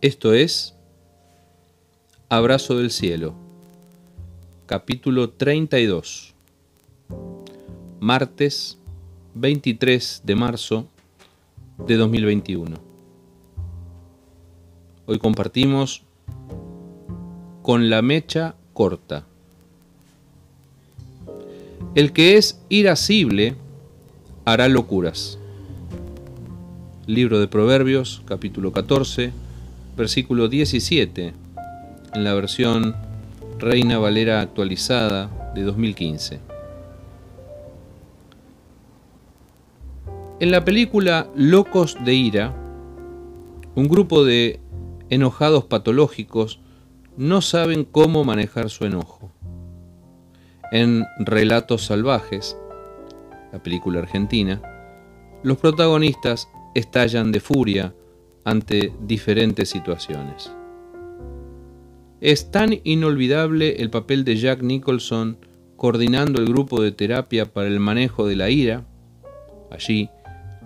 Esto 0.00 0.32
es 0.32 0.76
Abrazo 2.28 2.76
del 2.78 2.92
Cielo, 2.92 3.34
capítulo 4.66 5.30
32, 5.30 6.34
martes 7.98 8.78
23 9.34 10.22
de 10.24 10.34
marzo 10.36 10.86
de 11.84 11.96
2021. 11.96 12.76
Hoy 15.06 15.18
compartimos 15.18 16.04
con 17.62 17.90
la 17.90 18.00
mecha 18.00 18.54
corta. 18.74 19.26
El 21.96 22.12
que 22.12 22.36
es 22.36 22.62
irascible 22.68 23.56
hará 24.44 24.68
locuras. 24.68 25.40
Libro 27.08 27.40
de 27.40 27.48
Proverbios, 27.48 28.22
capítulo 28.26 28.70
14, 28.72 29.32
versículo 29.98 30.46
17, 30.48 31.34
en 32.14 32.24
la 32.24 32.32
versión 32.32 32.94
Reina 33.58 33.98
Valera 33.98 34.40
actualizada 34.40 35.52
de 35.56 35.62
2015. 35.62 36.40
En 40.38 40.50
la 40.52 40.64
película 40.64 41.28
Locos 41.34 41.96
de 42.04 42.14
Ira, 42.14 42.54
un 43.74 43.88
grupo 43.88 44.24
de 44.24 44.60
enojados 45.10 45.64
patológicos 45.64 46.60
no 47.16 47.42
saben 47.42 47.84
cómo 47.84 48.22
manejar 48.22 48.70
su 48.70 48.84
enojo. 48.84 49.32
En 50.70 51.06
Relatos 51.18 51.86
Salvajes, 51.86 52.56
la 53.52 53.60
película 53.60 53.98
argentina, 53.98 54.62
los 55.42 55.58
protagonistas 55.58 56.48
estallan 56.76 57.32
de 57.32 57.40
furia 57.40 57.94
ante 58.48 58.94
diferentes 59.02 59.68
situaciones. 59.68 60.50
Es 62.22 62.50
tan 62.50 62.80
inolvidable 62.82 63.76
el 63.82 63.90
papel 63.90 64.24
de 64.24 64.36
Jack 64.36 64.62
Nicholson 64.62 65.36
coordinando 65.76 66.40
el 66.40 66.46
grupo 66.46 66.80
de 66.80 66.90
terapia 66.90 67.52
para 67.52 67.68
el 67.68 67.78
manejo 67.78 68.26
de 68.26 68.36
la 68.36 68.48
ira. 68.48 68.86
Allí 69.70 70.08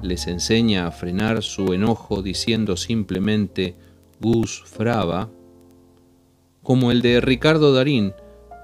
les 0.01 0.29
enseña 0.29 0.87
a 0.87 0.93
frenar 0.93 1.43
su 1.43 1.73
enojo 1.73 2.23
diciendo 2.23 2.77
simplemente 2.77 3.75
Gus 4.21 4.63
Fraba, 4.65 5.29
como 6.63 6.93
el 6.93 7.03
de 7.03 7.21
Ricardo 7.21 7.75
Darín 7.75 8.13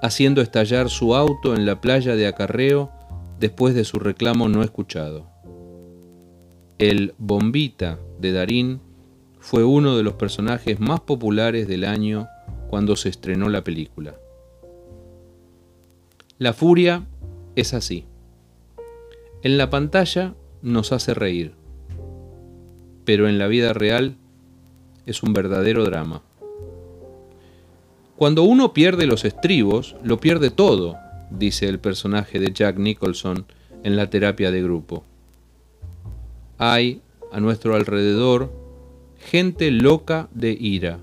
haciendo 0.00 0.42
estallar 0.42 0.91
su 0.91 1.16
auto 1.16 1.56
en 1.56 1.66
la 1.66 1.80
playa 1.80 2.14
de 2.14 2.28
Acarreo 2.28 2.92
después 3.41 3.74
de 3.74 3.83
su 3.83 3.98
reclamo 3.98 4.48
no 4.48 4.62
escuchado. 4.62 5.27
El 6.78 7.14
Bombita 7.19 7.98
de 8.20 8.30
Darín 8.30 8.88
fue 9.41 9.64
uno 9.64 9.97
de 9.97 10.03
los 10.03 10.14
personajes 10.14 10.81
más 10.81 11.00
populares 11.00 11.69
del 11.69 11.84
año 11.84 12.28
cuando 12.69 12.97
se 12.97 13.08
estrenó 13.08 13.48
la 13.48 13.64
película. 13.64 14.14
La 16.39 16.53
furia 16.53 17.06
es 17.56 17.75
así. 17.75 18.05
En 19.42 19.58
la 19.58 19.70
pantalla 19.70 20.34
nos 20.62 20.92
hace 20.92 21.14
reír, 21.14 21.55
pero 23.05 23.28
en 23.28 23.39
la 23.39 23.47
vida 23.47 23.72
real 23.72 24.17
es 25.06 25.22
un 25.22 25.33
verdadero 25.33 25.84
drama. 25.84 26.23
Cuando 28.17 28.42
uno 28.42 28.73
pierde 28.73 29.06
los 29.06 29.25
estribos, 29.25 29.97
lo 30.02 30.19
pierde 30.19 30.50
todo, 30.50 30.97
dice 31.30 31.69
el 31.69 31.78
personaje 31.78 32.41
de 32.41 32.52
Jack 32.52 32.77
Nicholson 32.77 33.47
en 33.84 33.97
la 33.97 34.11
terapia 34.11 34.50
de 34.50 34.62
grupo. 34.62 35.05
Hay 36.58 37.00
a 37.33 37.41
nuestro 37.41 37.77
alrededor 37.77 38.50
gente 39.19 39.70
loca 39.70 40.28
de 40.33 40.52
ira, 40.52 41.00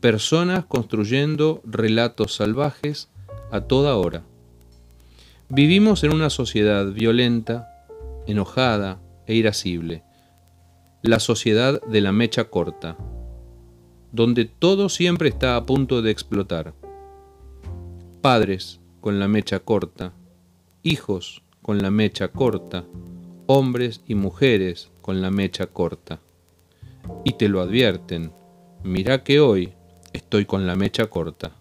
personas 0.00 0.64
construyendo 0.64 1.60
relatos 1.64 2.34
salvajes 2.34 3.10
a 3.50 3.62
toda 3.62 3.96
hora. 3.96 4.22
Vivimos 5.48 6.02
en 6.04 6.14
una 6.14 6.30
sociedad 6.30 6.86
violenta, 6.92 7.68
enojada 8.26 9.00
e 9.26 9.34
irascible, 9.34 10.02
la 11.02 11.20
sociedad 11.20 11.80
de 11.82 12.00
la 12.00 12.12
mecha 12.12 12.44
corta, 12.44 12.96
donde 14.12 14.46
todo 14.46 14.88
siempre 14.88 15.28
está 15.28 15.56
a 15.56 15.66
punto 15.66 16.02
de 16.02 16.10
explotar. 16.10 16.74
Padres 18.22 18.80
con 19.00 19.18
la 19.18 19.28
mecha 19.28 19.60
corta, 19.60 20.12
hijos 20.82 21.42
con 21.60 21.78
la 21.78 21.90
mecha 21.90 22.28
corta, 22.28 22.84
hombres 23.46 24.00
y 24.06 24.14
mujeres 24.14 24.90
con 25.02 25.20
la 25.20 25.30
mecha 25.30 25.66
corta 25.66 26.20
y 27.24 27.34
te 27.34 27.48
lo 27.48 27.60
advierten. 27.60 28.32
Mira 28.82 29.24
que 29.24 29.40
hoy 29.40 29.72
estoy 30.12 30.44
con 30.44 30.66
la 30.66 30.76
mecha 30.76 31.06
corta. 31.06 31.52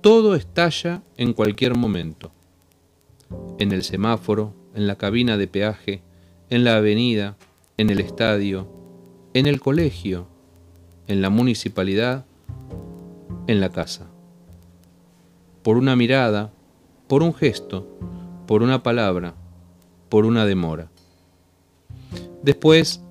Todo 0.00 0.34
estalla 0.34 1.02
en 1.16 1.32
cualquier 1.32 1.76
momento. 1.76 2.32
En 3.58 3.72
el 3.72 3.82
semáforo, 3.82 4.54
en 4.74 4.86
la 4.86 4.96
cabina 4.96 5.36
de 5.36 5.46
peaje, 5.46 6.02
en 6.48 6.64
la 6.64 6.76
avenida, 6.76 7.36
en 7.76 7.90
el 7.90 8.00
estadio, 8.00 8.68
en 9.34 9.46
el 9.46 9.60
colegio, 9.60 10.26
en 11.06 11.22
la 11.22 11.30
municipalidad, 11.30 12.24
en 13.46 13.60
la 13.60 13.70
casa. 13.70 14.06
Por 15.62 15.76
una 15.76 15.96
mirada, 15.96 16.52
por 17.06 17.22
un 17.22 17.34
gesto, 17.34 17.86
por 18.46 18.62
una 18.62 18.82
palabra, 18.82 19.34
por 20.08 20.24
una 20.24 20.46
demora. 20.46 20.90
Después 22.42 23.02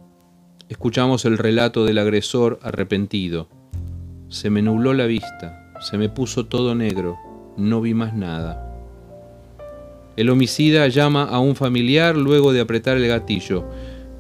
Escuchamos 0.69 1.25
el 1.25 1.40
relato 1.40 1.84
del 1.84 1.97
agresor 1.97 2.59
arrepentido. 2.62 3.50
Se 4.28 4.52
me 4.52 4.62
nubló 4.62 4.94
la 4.94 5.07
vista, 5.07 5.74
se 5.81 5.97
me 5.97 6.09
puso 6.09 6.46
todo 6.46 6.75
negro, 6.75 7.18
no 7.57 7.81
vi 7.81 7.96
más 7.96 8.13
nada. 8.13 8.72
El 10.16 10.30
homicida 10.30 10.88
llama 10.88 11.24
a 11.24 11.40
un 11.40 11.56
familiar 11.56 12.16
luego 12.16 12.53
de 12.53 12.62
apretar 12.62 12.97
el 12.97 13.07
gatillo. 13.07 13.66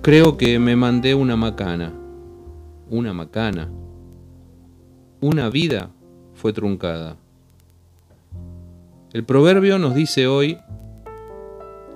Creo 0.01 0.37
que 0.37 0.57
me 0.57 0.75
mandé 0.75 1.13
una 1.13 1.35
macana. 1.35 1.93
Una 2.89 3.13
macana. 3.13 3.69
Una 5.21 5.51
vida 5.51 5.91
fue 6.33 6.51
truncada. 6.51 7.15
El 9.13 9.23
proverbio 9.23 9.77
nos 9.77 9.93
dice 9.93 10.25
hoy, 10.25 10.57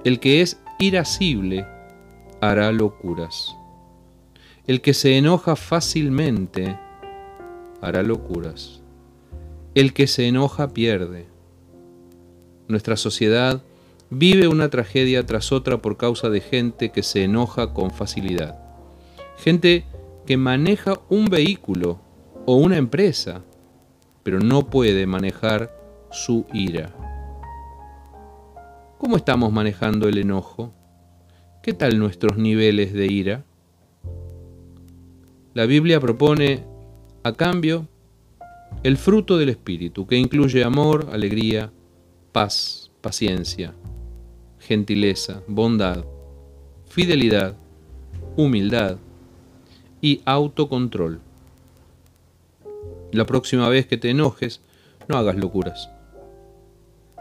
el 0.03 0.19
que 0.19 0.41
es 0.41 0.61
irascible 0.77 1.65
hará 2.39 2.71
locuras. 2.71 3.55
El 4.66 4.79
que 4.79 4.94
se 4.94 5.18
enoja 5.18 5.57
fácilmente 5.57 6.79
hará 7.81 8.01
locuras. 8.01 8.81
El 9.75 9.91
que 9.91 10.07
se 10.07 10.25
enoja 10.29 10.69
pierde. 10.69 11.25
Nuestra 12.69 12.96
sociedad 12.96 13.62
vive 14.09 14.47
una 14.47 14.69
tragedia 14.69 15.25
tras 15.25 15.51
otra 15.51 15.81
por 15.81 15.97
causa 15.97 16.29
de 16.29 16.40
gente 16.40 16.94
que 16.94 17.03
se 17.03 17.25
enoja 17.25 17.74
con 17.74 17.91
facilidad. 17.91 18.57
Gente 19.38 19.84
que 20.25 20.38
maneja 20.38 20.94
un 21.09 21.25
vehículo 21.25 22.00
o 22.45 22.56
una 22.56 22.78
empresa, 22.78 23.44
pero 24.24 24.40
no 24.40 24.69
puede 24.69 25.06
manejar 25.06 25.78
su 26.09 26.45
ira. 26.53 26.95
¿Cómo 28.97 29.18
estamos 29.18 29.51
manejando 29.51 30.07
el 30.07 30.19
enojo? 30.19 30.74
¿Qué 31.62 31.74
tal 31.74 32.00
nuestros 32.00 32.38
niveles 32.38 32.94
de 32.94 33.07
ira? 33.07 33.44
La 35.53 35.67
Biblia 35.67 35.99
propone, 35.99 36.63
a 37.21 37.31
cambio, 37.33 37.87
el 38.81 38.97
fruto 38.97 39.37
del 39.37 39.49
Espíritu, 39.49 40.07
que 40.07 40.17
incluye 40.17 40.63
amor, 40.63 41.09
alegría, 41.11 41.71
paz, 42.31 42.89
paciencia, 43.01 43.75
gentileza, 44.57 45.44
bondad, 45.47 46.05
fidelidad, 46.89 47.55
humildad 48.35 48.97
y 50.01 50.23
autocontrol. 50.25 51.21
La 53.11 53.27
próxima 53.27 53.69
vez 53.69 53.85
que 53.85 53.97
te 53.97 54.09
enojes, 54.09 54.59
no 55.07 55.17
hagas 55.17 55.35
locuras. 55.35 55.91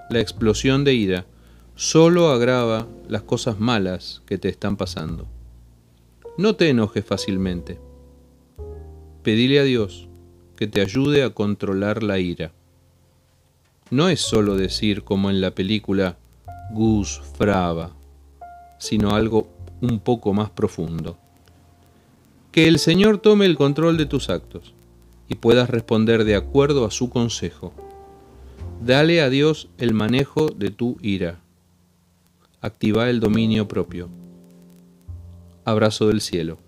La 0.08 0.20
explosión 0.20 0.84
de 0.84 0.94
ira 0.94 1.26
solo 1.74 2.30
agrava 2.30 2.88
las 3.08 3.24
cosas 3.24 3.60
malas 3.60 4.22
que 4.24 4.38
te 4.38 4.48
están 4.48 4.78
pasando. 4.78 5.26
No 6.38 6.56
te 6.56 6.70
enojes 6.70 7.04
fácilmente 7.04 7.91
pedile 9.22 9.60
a 9.60 9.64
Dios 9.64 10.08
que 10.56 10.66
te 10.66 10.80
ayude 10.80 11.22
a 11.22 11.30
controlar 11.30 12.02
la 12.02 12.18
ira. 12.18 12.52
No 13.90 14.08
es 14.08 14.20
solo 14.20 14.56
decir 14.56 15.02
como 15.02 15.30
en 15.30 15.40
la 15.40 15.50
película 15.54 16.16
Gus 16.72 17.20
Fraba, 17.36 17.92
sino 18.78 19.14
algo 19.14 19.48
un 19.80 19.98
poco 19.98 20.32
más 20.32 20.50
profundo. 20.50 21.18
Que 22.52 22.68
el 22.68 22.78
Señor 22.78 23.18
tome 23.18 23.46
el 23.46 23.56
control 23.56 23.96
de 23.96 24.06
tus 24.06 24.30
actos 24.30 24.74
y 25.28 25.34
puedas 25.34 25.70
responder 25.70 26.24
de 26.24 26.36
acuerdo 26.36 26.84
a 26.84 26.90
su 26.90 27.10
consejo. 27.10 27.72
Dale 28.84 29.20
a 29.20 29.30
Dios 29.30 29.68
el 29.78 29.94
manejo 29.94 30.48
de 30.48 30.70
tu 30.70 30.96
ira. 31.02 31.40
Activa 32.60 33.10
el 33.10 33.20
dominio 33.20 33.68
propio. 33.68 34.08
Abrazo 35.64 36.08
del 36.08 36.20
cielo. 36.20 36.58